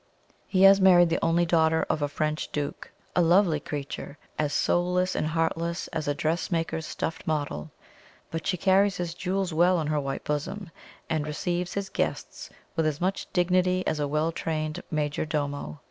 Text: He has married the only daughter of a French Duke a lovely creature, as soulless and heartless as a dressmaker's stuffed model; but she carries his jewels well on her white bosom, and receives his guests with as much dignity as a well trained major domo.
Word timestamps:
He 0.47 0.63
has 0.63 0.81
married 0.81 1.09
the 1.09 1.23
only 1.23 1.45
daughter 1.45 1.85
of 1.87 2.01
a 2.01 2.07
French 2.07 2.51
Duke 2.51 2.91
a 3.15 3.21
lovely 3.21 3.59
creature, 3.59 4.17
as 4.39 4.51
soulless 4.51 5.13
and 5.13 5.27
heartless 5.27 5.87
as 5.89 6.07
a 6.07 6.15
dressmaker's 6.15 6.87
stuffed 6.87 7.27
model; 7.27 7.69
but 8.31 8.47
she 8.47 8.57
carries 8.57 8.97
his 8.97 9.13
jewels 9.13 9.53
well 9.53 9.77
on 9.77 9.85
her 9.85 9.99
white 9.99 10.23
bosom, 10.23 10.71
and 11.07 11.27
receives 11.27 11.75
his 11.75 11.89
guests 11.89 12.49
with 12.75 12.87
as 12.87 12.99
much 12.99 13.31
dignity 13.31 13.85
as 13.85 13.99
a 13.99 14.07
well 14.07 14.31
trained 14.31 14.81
major 14.89 15.23
domo. 15.23 15.77